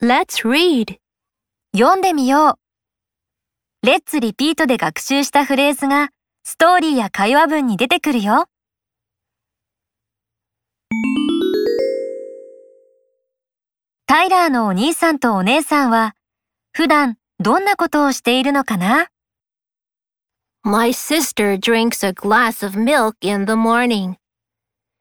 [0.00, 0.96] Let's read.
[1.76, 2.50] 読んでみよ
[3.82, 3.86] う。
[3.86, 6.10] レッツリピートで学習したフレーズが
[6.44, 8.44] ストーリーや会話文に出てくるよ。
[14.06, 16.14] タイラーのお兄さんとお姉さんは
[16.72, 19.08] 普段どんなことをしているのかな
[20.62, 24.14] My sister drinks a glass of milk in the morning.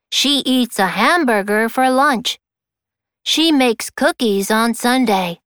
[0.10, 2.40] She eats a hamburger for lunch.
[3.27, 5.41] She makes cookies on Sunday.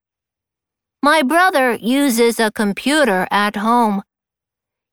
[1.02, 4.02] My brother uses a computer at home.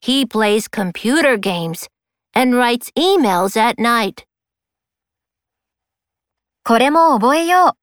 [0.01, 1.87] He plays computer games
[2.33, 4.25] and writes emails at night.
[6.65, 7.75] これも覚えよ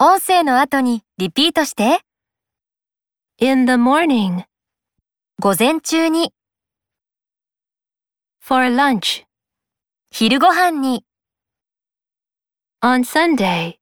[0.00, 0.04] う。
[0.04, 2.00] 音声の後にリピートして。
[3.38, 4.44] In the morning,
[5.40, 6.32] 午前中に、
[8.40, 9.24] for lunch,
[10.10, 11.04] 昼ご飯に、
[12.82, 13.75] on Sunday,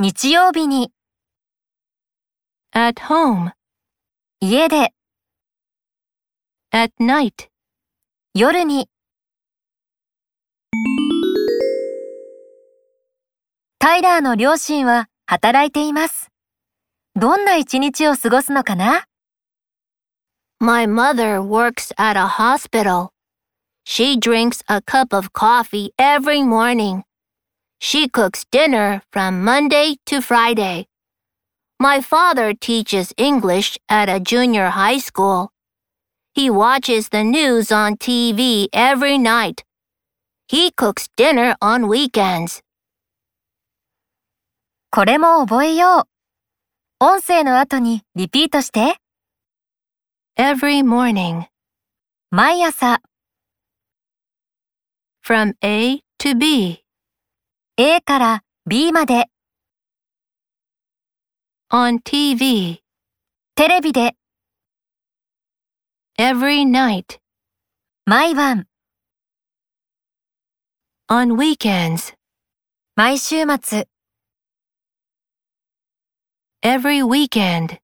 [0.00, 0.90] 日曜日に、
[2.74, 3.52] at home,
[4.40, 4.92] 家で、
[6.72, 7.48] at night.
[8.34, 8.88] 夜に。
[13.78, 16.32] タイラーの両親は働いています。
[17.14, 19.04] どんな一日を過ごすのかな
[20.58, 23.10] My mother works at a hospital.
[23.86, 27.04] She drinks a cup of coffee every morning.
[27.79, 30.87] She cooks dinner from Monday to Friday.
[31.79, 35.51] My father teaches English at a junior high school.
[36.33, 39.63] He watches the news on TV every night.
[40.47, 42.61] He cooks dinner on weekends.
[44.91, 46.07] これも覚えよ
[46.99, 47.05] う。
[47.05, 48.97] 音声の後にリピートして。
[50.35, 51.45] Every morning,
[52.31, 52.99] 毎朝、
[55.21, 56.82] from A to B,
[57.76, 59.24] A から B まで、
[61.72, 62.78] on TV,
[63.56, 64.14] テレビで、
[66.16, 67.18] every night,
[68.06, 68.68] 毎晩、
[71.10, 72.14] on weekends.
[72.94, 73.88] 毎週末、
[76.62, 77.83] every weekend.